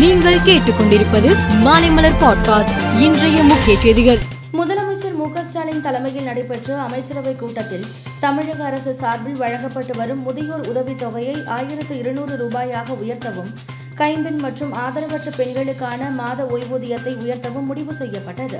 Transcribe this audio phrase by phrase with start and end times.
[0.00, 4.18] நீங்கள் கேட்டுக்கொண்டிருப்பது மாலைமலர் பாட்காஸ்ட் இன்றைய முக்கிய செய்திகள்.
[4.52, 7.84] முதலமைச்சர் மு ஸ்டாலின் தலைமையில் நடைபெற்ற அமைச்சரவை கூட்டத்தில்
[8.20, 13.54] தமிழக அரசு சார்பில் வழங்கப்பட்டு வரும் முதியோர் உதவித் தொகையை ஆயிரத்து இருநூறு ரூபாயாக உயர்த்தவும்
[13.94, 18.58] கைம்பெண் மற்றும் ஆதரவற்ற பெண்களுக்கான மாத ஓய்வூதியத்தை உயர்த்தவும் முடிவு செய்யப்பட்டது.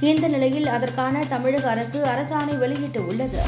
[0.00, 3.38] இந்த நிலையில் அதற்கான தமிழக அரசு அரசாணை வெளியிட்டு உள்ளது.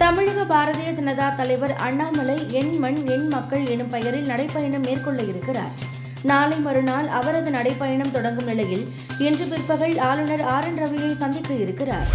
[0.00, 5.72] தமிழக பாரதிய ஜனதா தலைவர் அண்ணாமலை எண் மண் எண் மக்கள் எனும் பெயரில் நடைப்பயணம் மேற்கொள்ள இருக்கிறார்.
[6.22, 8.84] நாளை மறுநாள் அவரது நடைப்பயணம் தொடங்கும் நிலையில்
[9.18, 12.08] இன்று பிற்பகல் ஆளுநர் ஆர் என் ரவியை சந்திக்க இருக்கிறார்.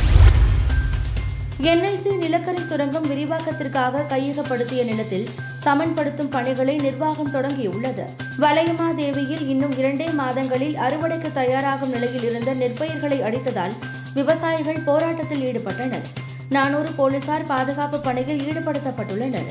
[1.61, 5.29] என்எல்சி நிலக்கரி சுரங்கம் விரிவாக்கத்திற்காக கையகப்படுத்திய நிலத்தில்
[5.63, 8.05] சமன்படுத்தும் பணிகளை நிர்வாகம் தொடங்கியுள்ளது.
[8.39, 13.75] வலயமாதேவியில் இன்னும் இரண்டே மாதங்களில் அறுவடைக்கு தயாராகும் நிலையில் இருந்த நெற்பயிர்களை அடித்ததால்
[14.13, 16.07] விவசாயிகள் போராட்டத்தில் ஈடுபட்டனர்.
[16.49, 19.49] நானூறு போலீசார் பாதுகாப்பு பணியில் ஈடுபடுத்தப்பட்டுள்ளனர்.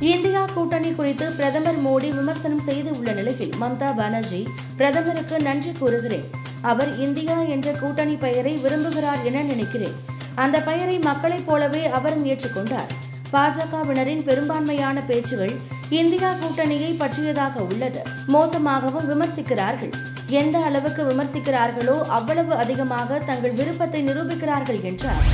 [0.00, 6.30] இந்தியா கூட்டணி குறித்து பிரதமர் மோடி விமர்சனம் செய்து உள்ள நிலையில் மம்தா பானர்ஜி பிரதமருக்கு நன்றி கூறுகிறேன்.
[6.60, 9.94] அவர் இந்தியா என்ற கூட்டணி பெயரை விரும்புகிறார் என நினைக்கிறேன்.
[10.34, 12.90] அந்த பெயரை மக்களைப் போலவே அவரும் ஏற்றுக்கொண்டார்.
[13.32, 15.56] பாஜகவினரின் பெரும்பான்மையான பேச்சுகள்
[15.88, 18.02] இந்தியா கூட்டணியை பற்றியதாக உள்ளது.
[18.26, 19.92] மோசமாகவும் விமர்சிக்கிறார்கள்.
[20.36, 25.24] எந்த அளவுக்கு விமர்சிக்கிறார்களோ அவ்வளவு அதிகமாக தங்கள் விருப்பத்தை நிரூபிக்கிறார்கள் என்றார்.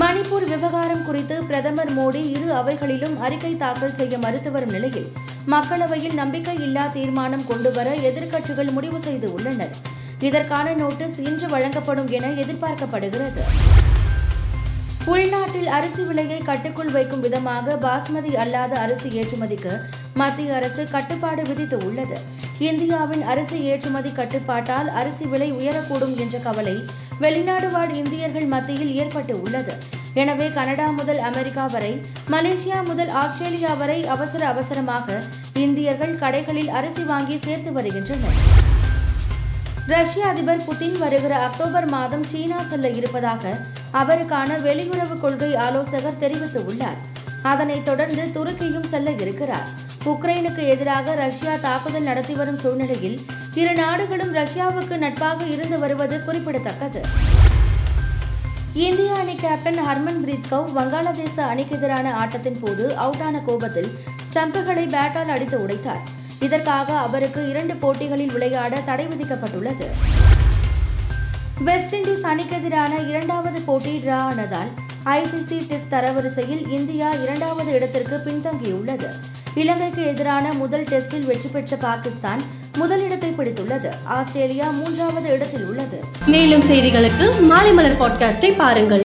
[0.00, 5.08] மணிப்பூர் விவகாரம் குறித்து பிரதமர் மோடி இரு அவைகளிலும் அறிக்கை தாக்கல் செய்ய மறுத்து வரும் நிலையில்
[5.54, 9.74] மக்களவையில் நம்பிக்கையில்லா தீர்மானம் கொண்டுவர எதிர்க்கட்சிகள் முடிவு செய்து உள்ளனர்.
[10.28, 13.44] இதற்கான நோட்டீஸ் இன்று வழங்கப்படும் என எதிர்பார்க்கப்படுகிறது.
[15.06, 19.72] உள்நாட்டில் அரிசி விலையை கட்டுக்குள் வைக்கும் விதமாக பாஸ்மதி அல்லாத அரிசி ஏற்றுமதிக்கு
[20.14, 22.18] மத்திய அரசு கட்டுப்பாடு விதித்து உள்ளது.
[22.68, 26.74] இந்தியாவின் அரிசி ஏற்றுமதி கட்டுப்பாட்டால் அரிசி விலை உயரக்கூடும் என்ற கவலை
[27.18, 29.74] வெளிநாடு வாழ் இந்தியர்கள் மத்தியில் ஏற்பட்டு உள்ளது.
[30.14, 35.18] எனவே கனடா முதல் அமெரிக்கா வரை மலேசியா முதல் ஆஸ்திரேலியா வரை அவசர அவசரமாக
[35.54, 38.38] இந்தியர்கள் கடைகளில் அரிசி வாங்கி சேர்த்து வருகின்றனர்.
[39.86, 43.56] ரஷ்ய அதிபர் புதின் வருகிற அக்டோபர் மாதம் சீனா செல்ல இருப்பதாக
[43.92, 47.00] அவருக்கான வெளியுறவு கொள்கை ஆலோசகர் தெரிவித்துள்ளார்.
[47.42, 49.70] அதனைத் தொடர்ந்து துருக்கியும் செல்ல இருக்கிறார்.
[50.04, 53.20] உக்ரைனுக்கு எதிராக ரஷ்யா தாக்குதல் நடத்தி வரும் சூழ்நிலையில்
[53.54, 57.00] இரு நாடுகளும் ரஷ்யாவுக்கு நட்பாக இருந்து வருவது குறிப்பிடத்தக்கது.
[58.74, 65.28] இந்திய அணி கேப்டன் ஹர்மன் பிரீத் கவுர் வங்காளதேச அணிக்கு எதிரான ஆட்டத்தின் போது அவுட்டான கோபத்தில் ஸ்டம்புகளை பேட்டால்
[65.28, 66.02] அடித்து உடைத்தார்.
[66.40, 69.88] இதற்காக அவருக்கு இரண்டு போட்டிகளில் விளையாட தடை விதிக்கப்பட்டுள்ளது.
[71.64, 74.70] வெஸ்ட் இண்டீஸ் அணிக்கு எதிரான இரண்டாவது போட்டி டிரா ஆனதால்
[75.04, 79.10] ஐசிசி டெஸ்ட் தரவரிசையில் இந்தியா இரண்டாவது இடத்திற்கு பின்தங்கியுள்ளது.
[79.54, 82.40] இலங்கைக்கு எதிரான முதல் டெஸ்டில் வெற்றி பெற்ற பாகிஸ்தான்
[82.78, 83.88] முதலிடத்தை பிடித்துள்ளது.
[84.04, 86.04] ஆஸ்திரேலியா மூன்றாவது இடத்தில் உள்ளது.
[86.26, 89.00] மேலும் செய்திகளுக்கு மாலை மலர் பாட்காஸ்டை பாருங்கள்.